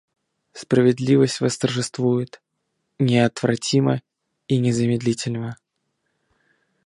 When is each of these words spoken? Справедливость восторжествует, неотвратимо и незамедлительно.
Справедливость 0.53 1.41
восторжествует, 1.41 2.41
неотвратимо 2.97 4.01
и 4.47 4.57
незамедлительно. 4.57 5.57